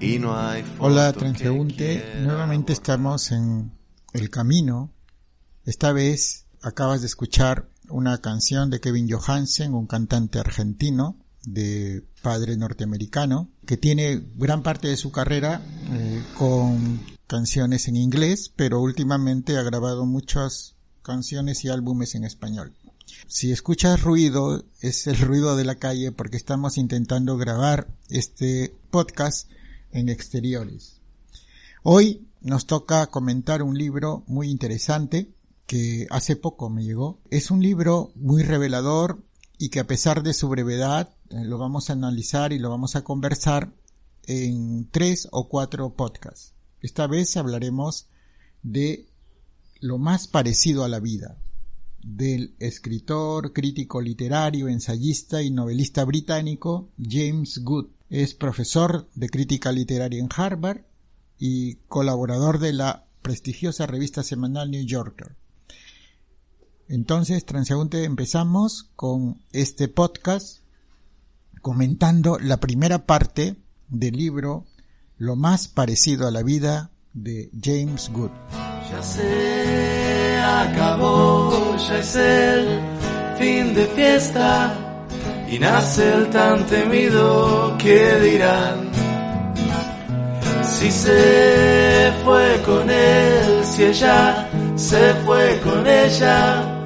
[0.00, 3.72] y no hay Hola transeúnte, nuevamente estamos en
[4.12, 4.92] El Camino.
[5.64, 12.56] Esta vez acabas de escuchar una canción de Kevin Johansen, un cantante argentino de padre
[12.56, 19.56] norteamericano, que tiene gran parte de su carrera eh, con canciones en inglés, pero últimamente
[19.56, 22.72] ha grabado muchas canciones y álbumes en español.
[23.26, 29.48] Si escuchas ruido, es el ruido de la calle porque estamos intentando grabar este podcast
[29.92, 31.00] en exteriores.
[31.82, 35.32] Hoy nos toca comentar un libro muy interesante
[35.66, 37.20] que hace poco me llegó.
[37.30, 39.22] Es un libro muy revelador
[39.58, 42.96] y que a pesar de su brevedad eh, lo vamos a analizar y lo vamos
[42.96, 43.72] a conversar
[44.26, 46.54] en tres o cuatro podcasts.
[46.80, 48.08] Esta vez hablaremos
[48.62, 49.08] de
[49.80, 51.38] lo más parecido a la vida
[52.02, 57.97] del escritor, crítico literario, ensayista y novelista británico James Good.
[58.10, 60.82] Es profesor de crítica literaria en Harvard
[61.38, 65.36] y colaborador de la prestigiosa revista semanal New Yorker.
[66.88, 70.60] Entonces, transeúnte, empezamos con este podcast
[71.60, 73.56] comentando la primera parte
[73.88, 74.64] del libro
[75.18, 78.30] Lo más parecido a la vida de James Good.
[78.90, 82.80] Ya se acabó, ya es el
[83.36, 84.87] fin de fiesta
[85.50, 88.90] y nace el tan temido que dirán.
[90.62, 96.78] Si se fue con él, si ella se fue con ella,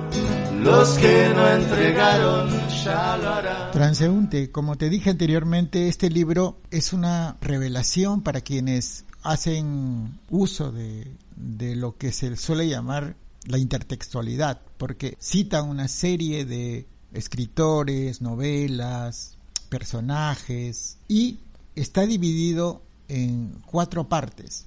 [0.62, 2.50] los que no entregaron
[2.84, 3.70] ya lo harán.
[3.72, 11.06] Transeúnte, como te dije anteriormente, este libro es una revelación para quienes hacen uso de,
[11.36, 19.36] de lo que se suele llamar la intertextualidad, porque cita una serie de escritores, novelas,
[19.68, 21.38] personajes y
[21.74, 24.66] está dividido en cuatro partes.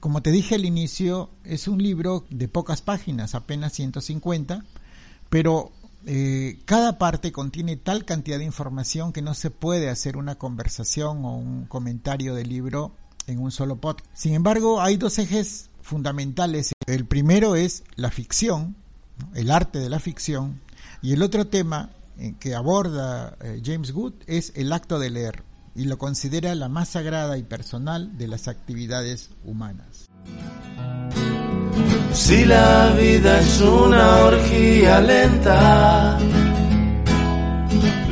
[0.00, 4.64] Como te dije al inicio, es un libro de pocas páginas, apenas 150,
[5.30, 5.70] pero
[6.06, 11.24] eh, cada parte contiene tal cantidad de información que no se puede hacer una conversación
[11.24, 12.92] o un comentario del libro
[13.28, 14.10] en un solo podcast.
[14.12, 16.72] Sin embargo, hay dos ejes fundamentales.
[16.86, 18.74] El primero es la ficción,
[19.34, 20.60] el arte de la ficción,
[21.02, 25.42] y el otro tema eh, que aborda eh, James Good es el acto de leer
[25.74, 30.08] y lo considera la más sagrada y personal de las actividades humanas.
[32.12, 36.18] Si la vida es una orgía lenta,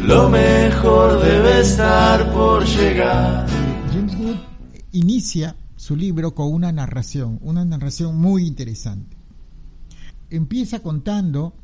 [0.03, 3.47] lo mejor debe estar por llegar.
[3.93, 4.37] James Good
[4.93, 9.17] inicia su libro con una narración, una narración muy interesante.
[10.31, 11.55] Empieza contando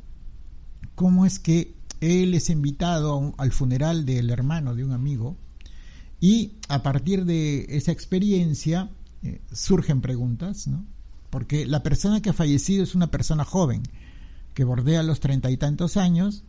[0.97, 5.37] cómo es que él es invitado al funeral del hermano de un amigo
[6.19, 8.89] y a partir de esa experiencia
[9.21, 10.83] eh, surgen preguntas, ¿no?
[11.29, 13.83] Porque la persona que ha fallecido es una persona joven,
[14.55, 16.43] que bordea los treinta y tantos años,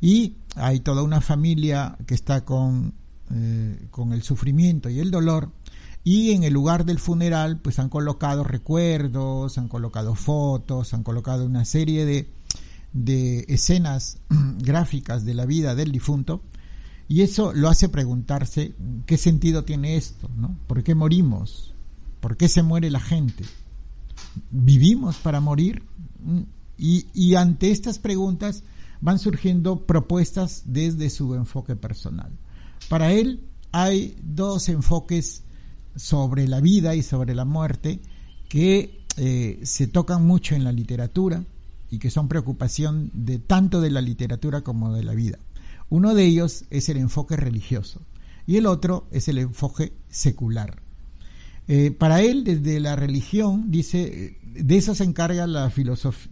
[0.00, 2.94] y hay toda una familia que está con,
[3.34, 5.50] eh, con el sufrimiento y el dolor,
[6.04, 11.44] y en el lugar del funeral pues han colocado recuerdos, han colocado fotos, han colocado
[11.44, 12.37] una serie de,
[12.92, 14.18] de escenas
[14.58, 16.42] gráficas de la vida del difunto
[17.08, 18.74] y eso lo hace preguntarse
[19.06, 20.58] qué sentido tiene esto, ¿no?
[20.66, 21.74] ¿Por qué morimos?
[22.20, 23.44] ¿Por qué se muere la gente?
[24.50, 25.82] ¿Vivimos para morir?
[26.76, 28.62] Y, y ante estas preguntas
[29.00, 32.30] van surgiendo propuestas desde su enfoque personal.
[32.88, 33.40] Para él
[33.72, 35.44] hay dos enfoques
[35.96, 38.00] sobre la vida y sobre la muerte
[38.48, 41.44] que eh, se tocan mucho en la literatura
[41.90, 45.38] y que son preocupación de tanto de la literatura como de la vida.
[45.90, 48.00] Uno de ellos es el enfoque religioso
[48.46, 50.82] y el otro es el enfoque secular.
[51.66, 55.70] Eh, para él, desde la religión, dice, de eso se encarga la,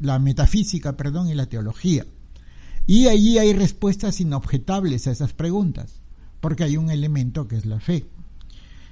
[0.00, 2.06] la metafísica perdón, y la teología.
[2.86, 6.00] Y allí hay respuestas inobjetables a esas preguntas,
[6.40, 8.06] porque hay un elemento que es la fe.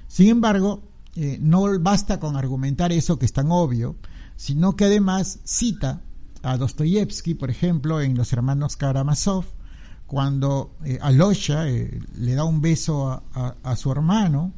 [0.07, 0.83] Sin embargo,
[1.15, 3.95] eh, no basta con argumentar eso que es tan obvio,
[4.35, 6.01] sino que además cita
[6.45, 9.45] a Dostoyevsky, por ejemplo, en Los Hermanos Karamazov,
[10.05, 14.53] cuando eh, Alosha eh, le da un beso a, su hermano,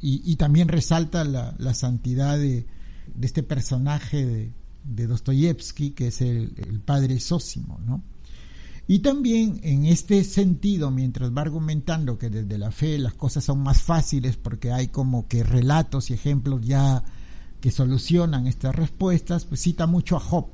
[0.00, 2.66] y, también resalta la, santidad de,
[3.20, 4.52] este personaje
[4.84, 7.80] de, Dostoyevsky, que es el, padre Sósimo.
[8.86, 13.60] Y también en este sentido, mientras va argumentando que desde la fe las cosas son
[13.60, 17.02] más fáciles porque hay como que relatos y ejemplos ya
[17.64, 20.48] que solucionan estas respuestas, pues cita mucho a Job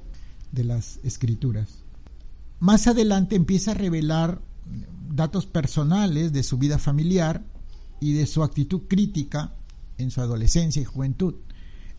[0.53, 1.83] de las escrituras.
[2.61, 4.41] Más adelante empieza a revelar
[5.09, 7.43] datos personales de su vida familiar
[7.99, 9.53] y de su actitud crítica
[9.99, 11.35] en su adolescencia y juventud.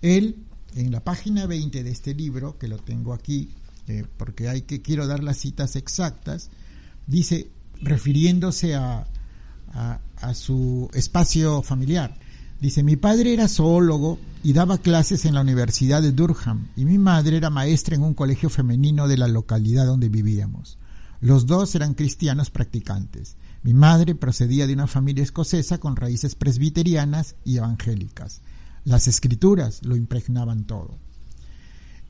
[0.02, 3.50] Él, en la página 20 de este libro, que lo tengo aquí,
[3.90, 6.52] eh, porque hay que quiero dar las citas exactas,
[7.06, 9.10] dice, refiriéndose a,
[9.74, 12.18] a, su espacio familiar,
[12.62, 16.98] dice, mi padre era zoólogo y daba clases en la Universidad de Durham y mi
[16.98, 20.78] madre era maestra en un colegio femenino de la localidad donde vivíamos.
[21.20, 23.36] Los dos eran cristianos practicantes.
[23.64, 28.42] Mi madre procedía de una familia escocesa con raíces presbiterianas y evangélicas.
[28.86, 30.98] Las escrituras lo impregnaban todo.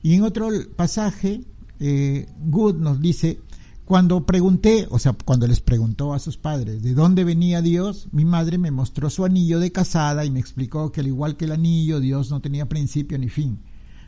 [0.02, 1.42] Y en otro pasaje
[1.78, 3.40] eh, Good nos dice,
[3.84, 8.24] cuando pregunté, o sea, cuando les preguntó a sus padres de dónde venía Dios, mi
[8.24, 11.52] madre me mostró su anillo de casada y me explicó que al igual que el
[11.52, 13.58] anillo, Dios no tenía principio ni fin.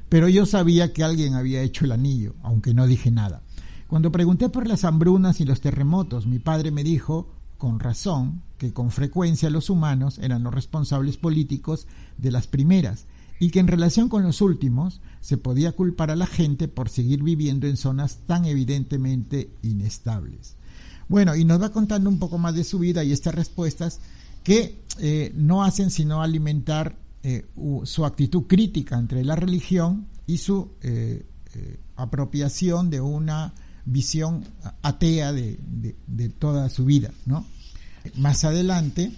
[0.09, 3.43] Pero yo sabía que alguien había hecho el anillo, aunque no dije nada.
[3.88, 7.29] Cuando pregunté por las hambrunas y los terremotos, mi padre me dijo,
[7.59, 11.87] con razón, que con frecuencia los humanos eran los responsables políticos
[12.17, 13.06] de las primeras
[13.44, 17.23] y que en relación con los últimos se podía culpar a la gente por seguir
[17.23, 20.56] viviendo en zonas tan evidentemente inestables.
[21.11, 24.00] Bueno, y nos va contando un poco más de su vida y estas respuestas
[24.43, 27.44] que eh, no hacen sino alimentar eh,
[27.82, 31.26] su actitud crítica entre la religión y su eh,
[31.96, 33.52] apropiación de una
[33.85, 34.43] visión
[34.81, 35.58] atea de,
[36.06, 37.11] de, toda su vida.
[37.26, 37.44] ¿no?
[38.17, 39.12] Más adelante,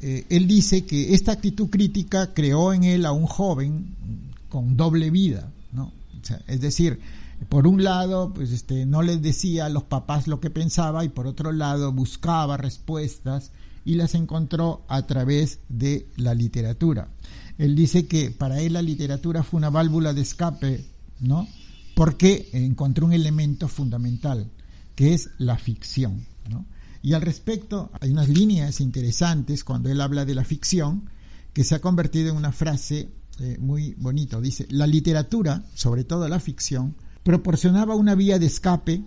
[0.00, 3.94] eh, él dice que esta actitud crítica creó en él a un joven
[4.48, 5.92] con doble vida, ¿no?
[6.46, 7.00] es decir,
[7.48, 11.08] por un lado, pues este, no les decía a los papás lo que pensaba y
[11.08, 13.52] por otro lado buscaba respuestas
[13.84, 17.08] y las encontró a través de la literatura.
[17.58, 20.84] Él dice que para él la literatura fue una válvula de escape,
[21.20, 21.46] ¿no?
[21.94, 24.50] Porque encontró un elemento fundamental,
[24.94, 26.66] que es la ficción, ¿no?
[27.06, 31.08] Y al respecto, hay unas líneas interesantes cuando él habla de la ficción,
[31.52, 34.40] que se ha convertido en una frase eh, muy bonita.
[34.40, 39.04] Dice, la literatura, sobre todo la ficción, proporcionaba una vía de escape,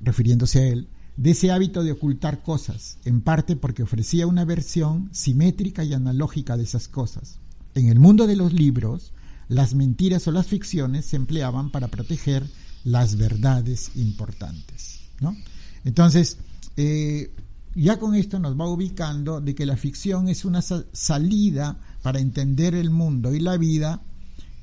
[0.00, 5.08] refiriéndose a él, de ese hábito de ocultar cosas, en parte porque ofrecía una versión
[5.12, 7.38] simétrica y analógica de esas cosas.
[7.76, 9.12] En el mundo de los libros,
[9.46, 12.44] las mentiras o las ficciones se empleaban para proteger
[12.82, 14.98] las verdades importantes.
[15.20, 15.36] ¿no?
[15.84, 16.38] Entonces,
[16.76, 17.30] eh,
[17.74, 22.74] ya con esto nos va ubicando de que la ficción es una salida para entender
[22.74, 24.02] el mundo y la vida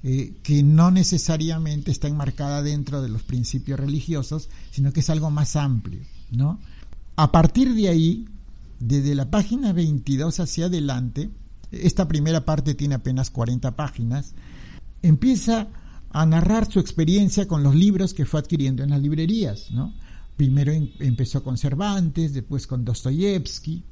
[0.02, 5.32] eh, que no necesariamente está enmarcada dentro de los principios religiosos, sino que es algo
[5.32, 6.02] más amplio,
[6.32, 6.60] ¿no?
[7.16, 8.26] A partir de ahí,
[8.80, 11.30] desde la página 22 hacia adelante,
[11.72, 14.34] esta primera parte tiene apenas 40 páginas,
[15.02, 15.68] empieza
[16.10, 19.94] a narrar su experiencia con los libros que fue adquiriendo en las librerías, ¿no?
[20.36, 23.84] Primero empezó con Cervantes, después con Dostoyevsky,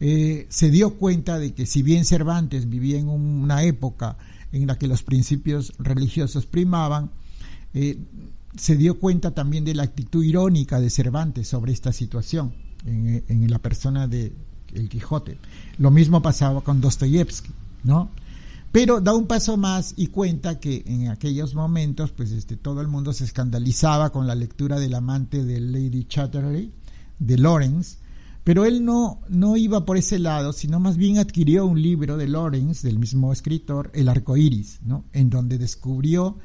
[0.00, 4.16] eh, se dio cuenta de que si bien Cervantes vivía en una época
[4.52, 7.10] en la que los principios religiosos primaban,
[7.74, 7.98] eh,
[8.56, 12.52] se dio cuenta también de la actitud irónica de Cervantes sobre esta situación
[12.84, 14.32] en, en la persona de
[14.74, 15.38] El Quijote.
[15.78, 17.52] Lo mismo pasaba con Dostoyevsky,
[17.84, 18.10] ¿no?
[18.72, 22.86] Pero da un paso más y cuenta que en aquellos momentos, pues este, todo el
[22.86, 26.72] mundo se escandalizaba con la lectura del amante de Lady Chatterley,
[27.18, 27.98] de Lawrence,
[28.44, 32.28] pero él no, no iba por ese lado, sino más bien adquirió un libro de
[32.28, 35.04] Lawrence, del mismo escritor, El arco iris, ¿no?
[35.12, 36.38] en donde descubrió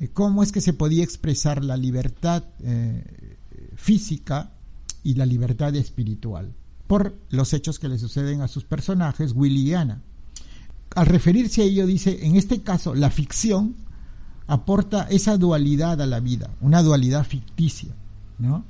[0.00, 3.36] eh, cómo es que se podía expresar la libertad eh,
[3.76, 4.52] física
[5.04, 6.52] y la libertad espiritual
[6.88, 10.02] por los hechos que le suceden a sus personajes, Willy y Anna
[10.98, 13.76] al referirse a ello dice, en este caso, la ficción
[14.48, 17.94] aporta esa dualidad a la vida, una dualidad ficticia,
[18.38, 18.64] ¿no?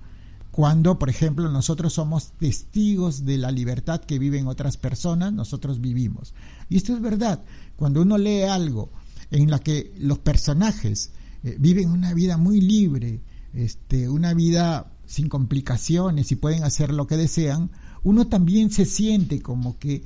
[0.51, 6.35] Cuando, por ejemplo, nosotros somos testigos de la libertad que viven otras personas, nosotros vivimos.
[6.69, 7.41] Y esto es verdad.
[7.77, 8.91] Cuando uno lee algo
[9.31, 11.13] en la que los personajes
[11.45, 13.21] eh, viven una vida muy libre,
[13.55, 17.71] este, una vida sin complicaciones y pueden hacer lo que desean,
[18.03, 20.03] uno también se siente como que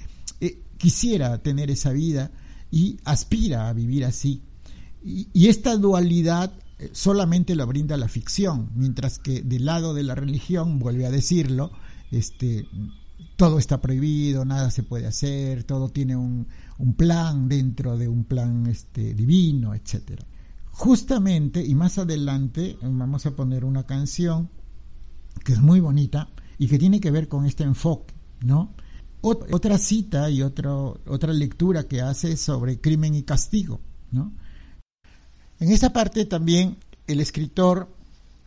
[0.83, 2.33] quisiera tener esa vida
[2.73, 4.43] y aspira a vivir así.
[5.05, 10.17] Y, esta dualidad eh, solamente lo brinda la ficción, mientras que del lado de la
[10.17, 11.71] religión, vuelve a decirlo,
[12.11, 12.67] este,
[13.37, 16.49] todo está prohibido, nada se puede hacer, todo tiene un,
[16.79, 20.27] un plan dentro de un plan este, divino, etcétera.
[20.73, 24.51] Justamente, y más adelante vamos a poner una canción
[25.45, 28.75] que es muy bonita y que tiene que ver con este enfoque, ¿no?
[29.23, 34.33] Otra cita y otro, otra lectura que hace sobre crimen y castigo, ¿no?
[35.61, 36.77] En esa parte también
[37.07, 37.89] el escritor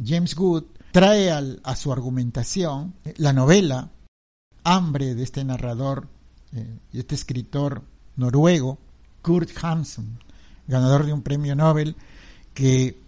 [0.03, 3.89] James Good trae a su argumentación la novela
[4.65, 6.07] Hambre de este narrador
[6.53, 7.83] eh, y este escritor
[8.15, 8.79] noruego,
[9.21, 10.19] Kurt Hansen,
[10.67, 11.95] ganador de un premio Nobel,
[12.53, 12.99] que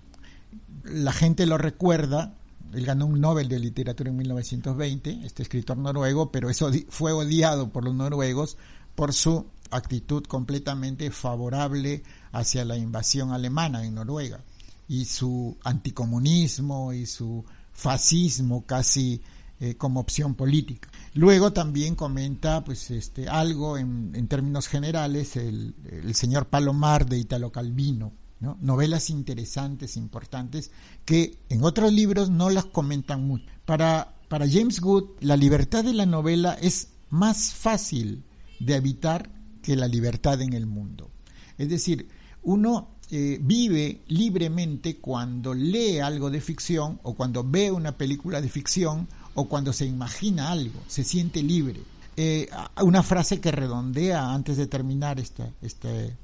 [0.84, 2.36] la gente lo recuerda,
[2.74, 7.70] él ganó un Nobel de Literatura en 1920, este escritor noruego, pero eso fue odiado
[7.70, 8.58] por los noruegos
[8.96, 14.44] por su actitud completamente favorable hacia la invasión alemana en Noruega
[14.88, 17.44] y su anticomunismo y su
[17.74, 19.22] fascismo casi
[19.60, 20.90] eh, como opción política.
[21.14, 25.74] Luego también comenta pues este algo en, términos generales el,
[26.14, 30.72] señor Palomar de Italo Calvino, novelas interesantes, importantes,
[31.06, 33.46] que en otros libros no las comentan mucho.
[33.66, 38.24] Para, para James Good, la libertad de la novela es más fácil
[38.60, 39.30] de evitar
[39.62, 41.10] que la libertad en el mundo.
[41.58, 42.08] Es decir,
[42.44, 48.50] uno eh, vive libremente cuando lee algo de ficción o cuando ve una película de
[48.50, 51.82] ficción o cuando se imagina algo, se siente libre.
[52.16, 52.50] Eh,
[52.82, 56.18] una frase que redondea antes de terminar este,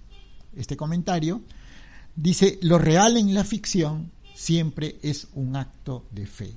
[0.56, 1.42] este comentario,
[2.16, 6.54] dice, lo real en la ficción siempre es un acto de fe,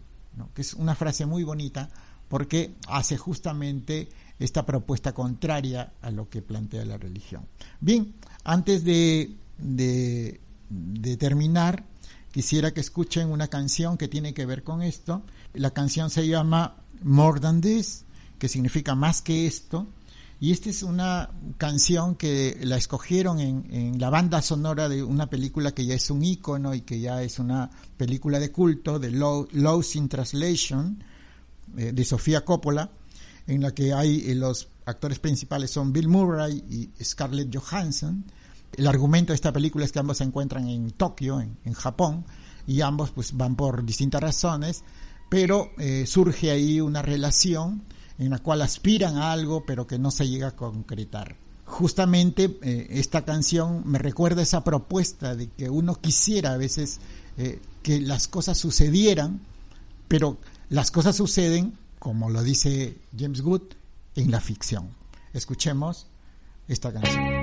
[0.55, 1.89] que es una frase muy bonita
[2.29, 4.09] porque hace justamente
[4.39, 7.47] esta propuesta contraria a lo que plantea la religión.
[7.81, 11.85] Bien, antes de, de, terminar,
[12.33, 15.23] quisiera que escuchen una canción que tiene que ver con esto.
[15.55, 18.05] La canción se llama More Than This,
[18.39, 19.87] que significa más que esto.
[20.39, 25.73] Y esta es una canción que la escogieron en, la banda sonora de una película
[25.73, 29.97] que ya es un ícono y que ya es una película de culto, de Lost
[29.97, 31.03] in Translation,
[31.77, 32.91] eh, de Sofía Coppola
[33.47, 38.25] en la que hay eh, los actores principales son Bill Murray y Scarlett Johansson.
[38.73, 42.25] El argumento de esta película es que ambos se encuentran en Tokio, en, Japón,
[42.67, 44.83] y ambos pues van por distintas razones,
[45.29, 47.85] pero eh, surge ahí una relación
[48.19, 51.37] en la cual aspiran a algo pero que no se llega a concretar.
[51.65, 57.01] Justamente eh, esta canción me recuerda esa propuesta de que uno quisiera a veces
[57.83, 59.43] que las cosas sucedieran,
[60.09, 60.39] pero
[60.71, 61.75] las cosas suceden
[62.07, 63.63] como lo dice James Good,
[64.15, 64.91] en la ficción.
[65.33, 66.07] Escuchemos
[66.69, 67.36] esta canción.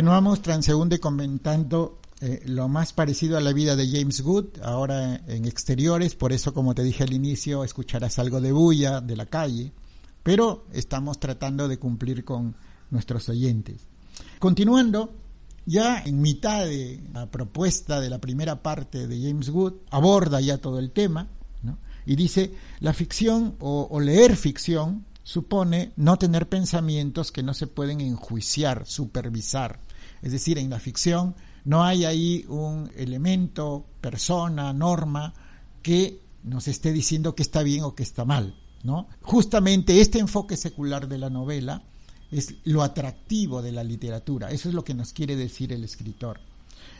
[0.00, 5.44] Continuamos transeúnde comentando eh, lo más parecido a la vida de James Good, ahora en
[5.44, 9.74] exteriores, por eso como te dije al inicio, escucharás algo de bulla de la calle,
[10.22, 12.56] pero estamos tratando de cumplir con
[12.88, 13.88] nuestros oyentes.
[14.38, 15.12] Continuando,
[15.66, 20.56] ya en mitad de la propuesta de la primera parte de James Good, aborda ya
[20.56, 21.28] todo el tema,
[22.06, 28.00] y dice, la ficción o leer ficción supone no tener pensamientos que no se pueden
[28.00, 29.78] enjuiciar, supervisar,
[30.22, 31.34] Es decir, en la ficción
[31.64, 35.34] no hay ahí un elemento, persona, norma
[35.82, 38.54] que nos esté diciendo que está bien o que está mal.
[38.82, 39.08] ¿no?
[39.22, 41.82] Justamente este enfoque secular de la novela
[42.30, 44.50] es lo atractivo de la literatura.
[44.50, 46.40] Eso es lo que nos quiere decir el escritor.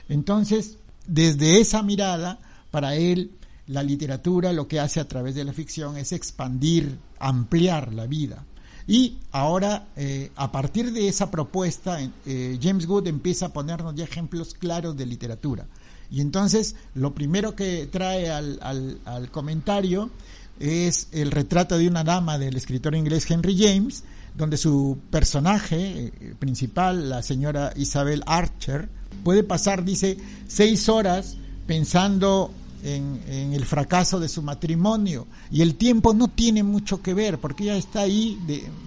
[0.09, 3.33] Entonces, desde esa mirada, para él,
[3.67, 8.45] la literatura lo que hace a través de la ficción es expandir, ampliar la vida.
[8.87, 14.05] Y ahora, eh, a partir de esa propuesta, eh, James Good empieza a ponernos ya
[14.05, 15.67] ejemplos claros de literatura.
[16.11, 18.59] Y entonces, lo primero que trae al,
[19.05, 20.11] al comentario
[20.61, 24.05] es el retrato de una dama del escritor inglés Henry James,
[24.37, 28.89] donde su personaje eh, principal, la señora Isabel Archer,
[29.25, 35.27] puede pasar, dice, seis horas pensando en, el fracaso de su matrimonio.
[35.51, 38.39] Y el tiempo no tiene mucho que ver porque ella está ahí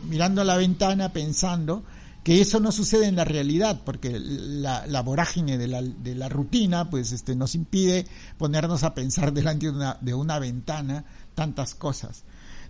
[0.08, 1.84] mirando a la ventana pensando
[2.24, 6.90] que eso no sucede en la realidad porque la, vorágine de la, de la, rutina
[6.90, 8.08] pues este nos impide
[8.38, 12.24] ponernos a pensar delante de una, de una ventana tantas cosas.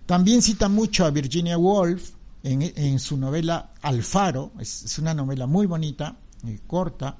[0.06, 2.10] También cita mucho a Virginia Woolf
[2.42, 4.52] en, en su novela Alfaro.
[4.58, 7.16] Es, es una novela muy bonita y corta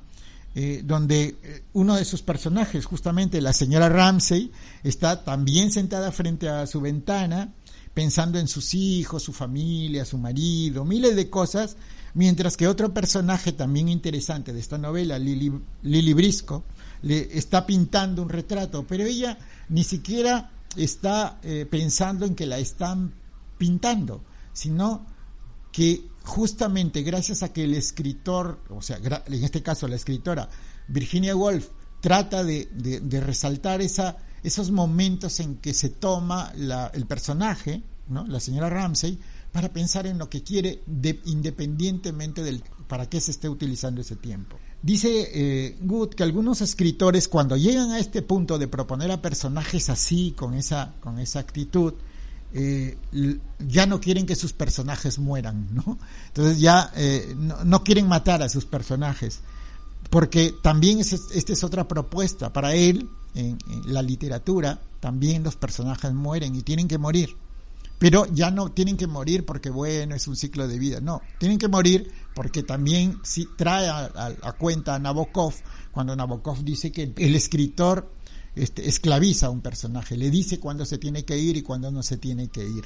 [0.55, 6.49] eh, donde eh, uno de sus personajes, justamente la señora Ramsey, está también sentada frente
[6.49, 7.53] a su ventana,
[7.93, 11.77] pensando en sus hijos, su familia, su marido, miles de cosas,
[12.15, 16.65] mientras que otro personaje también interesante de esta novela, Lily, Lily Brisco,
[17.03, 22.59] le está pintando un retrato, pero ella ni siquiera está eh, pensando en que la
[22.59, 23.13] están
[23.59, 25.07] pintando, sino
[25.73, 30.49] que justamente gracias a que el escritor, o sea, en este caso la escritora
[30.89, 31.69] Virginia Woolf,
[32.01, 32.69] trata de,
[33.25, 36.53] resaltar esa, esos momentos en que se toma
[36.93, 38.27] el personaje, ¿no?
[38.27, 39.19] la señora Ramsey,
[39.53, 40.83] para pensar en lo que quiere
[41.25, 44.57] independientemente del para qué se esté utilizando ese tiempo.
[44.83, 49.89] Dice eh, Good que algunos escritores cuando llegan a este punto de proponer a personajes
[49.89, 51.95] así, con esa, con esa actitud,
[52.57, 52.97] eh,
[53.59, 55.99] ya no quieren que sus personajes mueran, ¿no?
[56.29, 59.41] Entonces ya eh, no, quieren matar a sus personajes,
[60.09, 62.53] porque también esta es otra propuesta.
[62.53, 67.31] Para él, en, la literatura, también los personajes mueren y tienen que morir.
[67.99, 71.01] Pero ya no tienen que morir porque, bueno, es un ciclo de vida.
[71.01, 75.55] No, tienen que morir porque también si trae a cuenta a Nabokov,
[75.91, 78.11] cuando Nabokov dice que el escritor
[78.57, 82.03] este, esclaviza a un personaje, le dice cuándo se tiene que ir y cuándo no
[82.03, 82.85] se tiene que ir.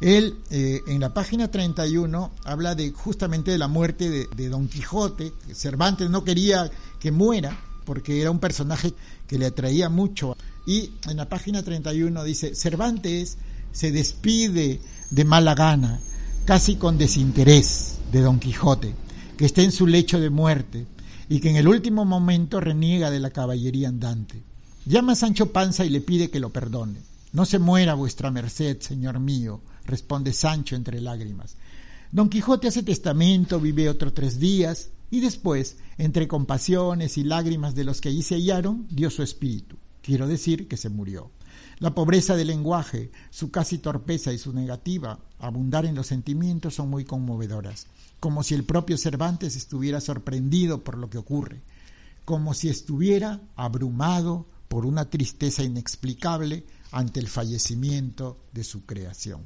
[0.00, 5.32] Él, eh, en la página 31, habla de justamente de la muerte de, Don Quijote.
[5.52, 8.94] Cervantes no quería que muera porque era un personaje
[9.26, 10.36] que le atraía mucho.
[10.66, 13.36] Y en la página 31 dice, Cervantes
[13.72, 16.00] se despide de mala gana,
[16.46, 18.94] casi con desinterés, de Don Quijote,
[19.36, 20.86] que está en su lecho de muerte
[21.28, 24.42] y que en el último momento reniega de la caballería andante.
[24.90, 26.98] Llama a Sancho Panza y le pide que lo perdone.
[27.32, 31.54] No se muera vuestra merced, señor mío, responde Sancho entre lágrimas.
[32.10, 37.84] Don Quijote hace testamento, vive otros tres días, y después, entre compasiones y lágrimas de
[37.84, 39.76] los que allí se hallaron, dio su espíritu.
[40.02, 41.30] Quiero decir que se murió.
[41.78, 46.90] La pobreza del lenguaje, su casi torpeza y su negativa abundar en los sentimientos son
[46.90, 47.86] muy conmovedoras,
[48.18, 51.60] como si el propio Cervantes estuviera sorprendido por lo que ocurre,
[52.24, 59.42] como si estuviera abrumado por una tristeza inexplicable ante el fallecimiento de su creación.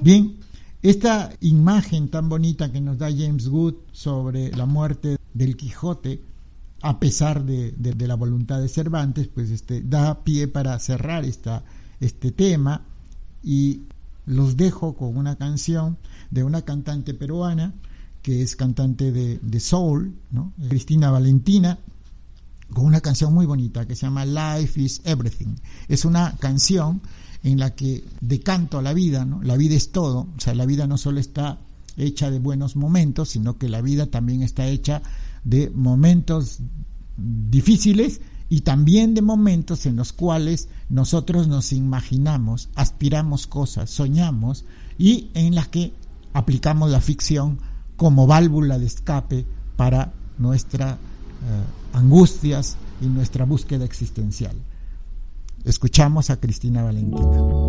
[0.00, 0.38] Bien,
[0.82, 6.22] esta imagen tan bonita que nos da James Wood sobre la muerte del Quijote,
[6.80, 7.74] a pesar de,
[8.06, 11.64] la voluntad de Cervantes, pues este, da pie para cerrar esta,
[12.00, 12.82] este tema
[13.42, 13.82] y
[14.26, 15.98] los dejo con una canción
[16.30, 17.74] de una cantante peruana
[18.22, 20.14] que es cantante de, soul,
[20.68, 21.78] Cristina Valentina,
[22.72, 25.56] con una canción muy bonita que se llama Life is Everything.
[25.88, 27.02] Es una canción
[27.42, 29.42] en la que decanto a la vida, ¿no?
[29.42, 31.58] La vida es todo, o sea, la vida no solo está
[31.96, 35.02] hecha de buenos momentos, sino que la vida también está hecha
[35.44, 36.58] de momentos
[37.16, 44.64] difíciles y también de momentos en los cuales nosotros nos imaginamos, aspiramos cosas, soñamos
[44.98, 45.92] y en las que
[46.32, 47.58] aplicamos la ficción
[47.96, 50.96] como válvula de escape para nuestras eh,
[51.92, 54.56] angustias y nuestra búsqueda existencial.
[55.64, 57.63] Escuchamos a Cristina Valentina.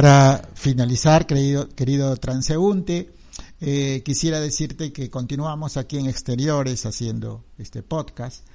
[0.00, 3.12] Para finalizar, querido, transeúnte,
[3.60, 8.46] eh, quisiera decirte que continuamos aquí en exteriores haciendo este podcast.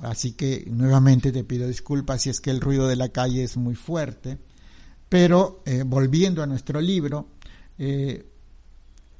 [0.00, 3.58] Así que nuevamente te pido disculpas si es que el ruido de la calle es
[3.58, 4.38] muy fuerte.
[5.10, 7.28] Pero eh, volviendo a nuestro libro,
[7.76, 8.32] eh,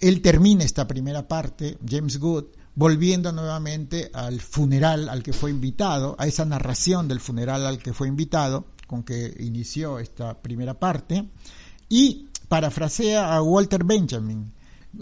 [0.00, 6.16] él termina esta primera parte, James Good, volviendo nuevamente al funeral al que fue invitado,
[6.18, 11.28] a esa narración del funeral al que fue invitado, con que inició esta primera parte,
[11.88, 14.52] y parafrasea a Walter Benjamin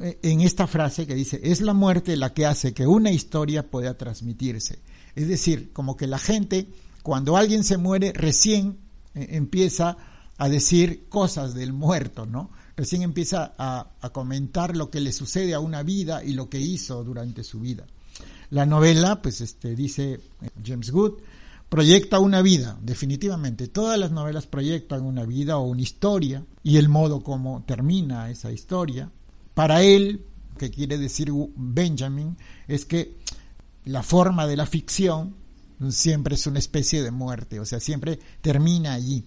[0.00, 3.68] eh, en esta frase que dice, es la muerte la que hace que una historia
[3.70, 4.80] pueda transmitirse.
[5.14, 6.68] Es decir, como que la gente,
[7.02, 8.78] cuando alguien se muere, recién
[9.14, 9.96] eh, empieza
[10.36, 12.50] a decir cosas del muerto, ¿no?
[12.76, 16.60] Recién empieza a, a, comentar lo que le sucede a una vida y lo que
[16.60, 17.86] hizo durante su vida.
[18.50, 20.20] La novela, pues este, dice
[20.64, 21.14] James Good,
[21.74, 23.66] proyecta una vida, definitivamente.
[23.66, 28.52] Todas las novelas proyectan una vida o una historia y el modo como termina esa
[28.52, 29.10] historia.
[29.54, 30.24] Para él,
[30.56, 32.36] que quiere decir Benjamin,
[32.68, 33.16] es que
[33.86, 35.34] la forma de la ficción
[35.88, 39.24] siempre es una especie de muerte, o sea, siempre termina allí.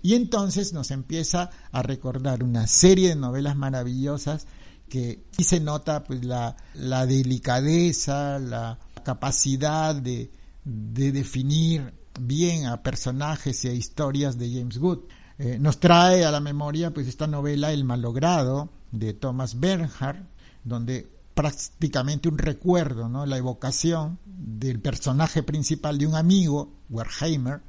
[0.00, 4.46] Y entonces nos empieza a recordar una serie de novelas maravillosas
[4.88, 10.30] que sí se nota pues la, la delicadeza, la capacidad de,
[10.70, 15.00] de, definir bien a personajes y a historias de James Wood.
[15.38, 20.26] Eh, nos trae a la memoria pues esta novela El malogrado de Thomas Bernhard,
[20.64, 23.24] donde prácticamente un recuerdo, ¿no?
[23.24, 27.62] la evocación del personaje principal de un amigo, Werheimer,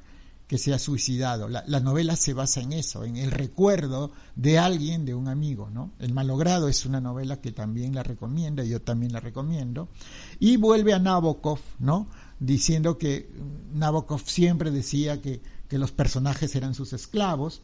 [0.52, 1.48] que se ha suicidado.
[1.48, 5.70] La, la, novela se basa en eso, en el recuerdo de alguien, de un amigo.
[5.70, 5.92] ¿no?
[5.98, 9.88] El malogrado es una novela que también la recomienda, yo también la recomiendo.
[10.40, 12.06] Y vuelve a Nabokov, ¿no?
[12.38, 13.30] diciendo que
[13.72, 17.62] Nabokov siempre decía que, que los personajes eran sus esclavos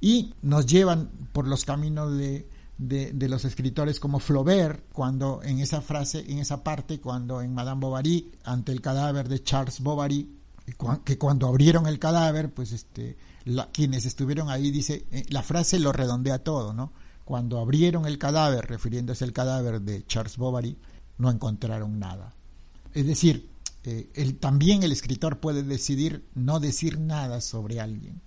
[0.00, 5.58] y nos llevan por los caminos de, de, de, los escritores como Flaubert, cuando en
[5.58, 10.39] esa frase, en esa parte, cuando en Madame Bovary, ante el cadáver de Charles Bovary,
[11.04, 13.16] que cuando abrieron el cadáver, pues este,
[13.72, 16.92] quienes estuvieron ahí, dice, eh, la frase lo redondea todo, ¿no?
[17.24, 20.76] Cuando abrieron el cadáver, refiriéndose al cadáver de Charles Bovary,
[21.18, 22.34] no encontraron nada.
[22.92, 23.48] Es decir,
[23.84, 28.20] eh, también el escritor puede decidir no decir nada sobre alguien.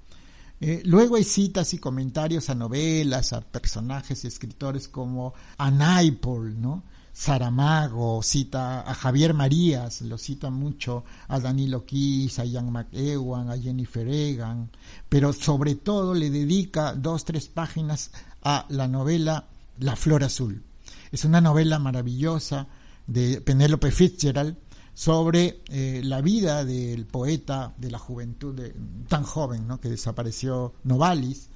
[0.62, 6.62] Eh, luego hay citas y comentarios a novelas, a personajes y escritores como a Naipaul,
[6.62, 6.84] ¿no?
[7.14, 13.58] Saramago, cita a Javier Marías, lo cita mucho, a Danilo Kiss, a Ian McEwan, a
[13.58, 14.72] Jennifer Egan,
[15.08, 18.10] pero sobre todo le dedica dos, tres páginas
[18.42, 19.48] a la novela
[19.80, 20.64] La Flor Azul.
[21.12, 22.68] Es una novela maravillosa
[23.06, 24.58] de Penélope Fitzgerald
[24.96, 28.76] sobre eh, la vida del poeta de la juventud de,
[29.08, 29.80] tan joven, ¿no?
[29.80, 31.50] que desapareció Novalis,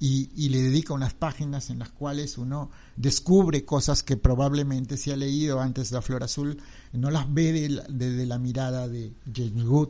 [0.00, 5.16] y, le dedica unas páginas en las cuales uno descubre cosas que probablemente se ha
[5.16, 6.58] leído antes de La Flor Azul,
[6.92, 9.88] no las ve desde de, de la mirada de James Wood.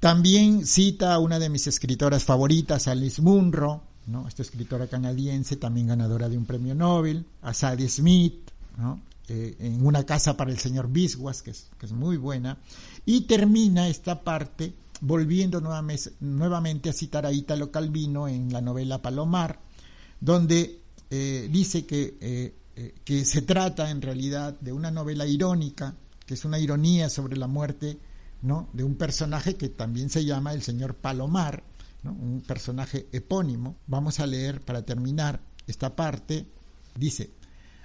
[0.00, 4.28] También cita a una de mis escritoras favoritas, Alice Munro, ¿no?
[4.28, 9.00] esta escritora canadiense, también ganadora de un premio Nobel, a Sadie Smith, ¿no?
[9.28, 12.58] eh, en una casa para el señor Biswas, que es, que es muy buena,
[13.04, 19.60] y termina esta parte volviendo nuevamente, a citar a Italo Calvino en la novela Palomar,
[20.20, 20.80] donde
[21.10, 26.34] eh, dice que, eh, eh, que se trata en realidad de una novela irónica, que
[26.34, 27.98] es una ironía sobre la muerte
[28.42, 28.68] ¿no?
[28.72, 31.62] de un personaje que también se llama el señor Palomar,
[32.02, 32.12] ¿no?
[32.12, 33.76] un personaje epónimo.
[33.86, 36.46] Vamos a leer para terminar esta parte.
[36.94, 37.30] Dice,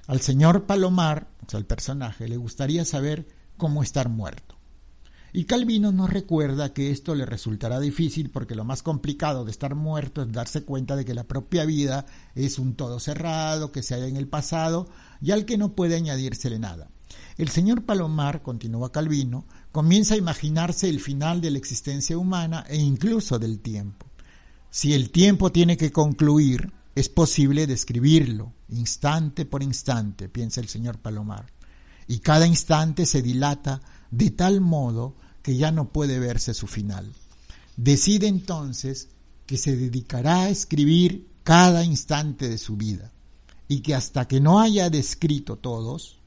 [0.08, 4.56] al señor Palomar, o sea, el personaje, le gustaría saber cómo estar muerto.
[5.34, 9.76] Y Calvino nos recuerda que esto le resultará difícil porque lo más complicado de estar
[9.76, 13.96] muerto es darse cuenta de que la propia vida es un todo cerrado, que se
[13.96, 14.90] halla en el pasado
[15.22, 16.90] y al que no puede añadírsele nada.
[17.38, 22.78] El señor Palomar, continúa Calvino, comienza a imaginarse el final de la existencia humana e
[22.78, 24.08] incluso del tiempo.
[24.70, 31.00] Si el tiempo tiene que concluir, es posible describirlo, instante por instante, piensa el señor
[31.00, 31.46] Palomar,
[32.08, 37.12] y cada instante se dilata de tal modo que ya no puede verse su final.
[37.78, 39.10] Decide entonces
[39.46, 43.12] que se dedicará a escribir cada instante de su vida
[43.68, 46.20] y que hasta que no haya descrito todos,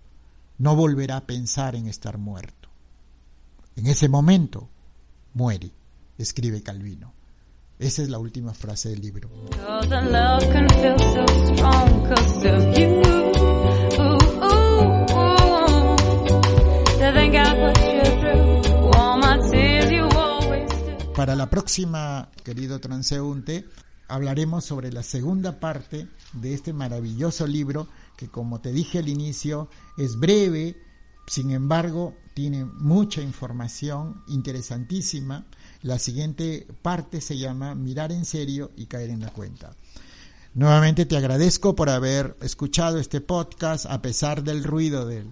[0.59, 2.69] no volverá a pensar en estar muerto.
[3.77, 4.69] En ese momento
[5.35, 5.71] muere,
[6.17, 7.13] escribe Calvino.
[7.79, 9.29] Esa es la última frase del libro.
[21.15, 23.65] Para la próxima, querido transeúnte,
[24.09, 29.69] hablaremos sobre la segunda parte de este maravilloso libro que como te dije al inicio
[29.97, 30.77] es breve,
[31.27, 35.47] sin embargo tiene mucha información interesantísima.
[35.83, 39.77] La siguiente parte se llama Mirar en serio y caer en la cuenta.
[40.55, 45.27] Nuevamente te agradezco por haber escuchado este podcast a pesar del ruido de,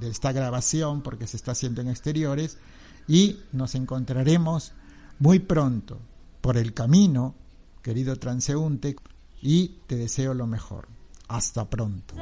[0.00, 2.56] esta grabación porque se está haciendo en exteriores
[3.06, 4.72] y nos encontraremos
[5.18, 6.00] muy pronto
[6.40, 7.34] por el camino,
[7.82, 8.96] querido transeúnte,
[9.42, 10.88] y te deseo lo mejor.
[11.28, 12.14] Hasta pronto.